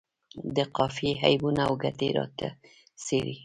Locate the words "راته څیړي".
2.17-3.35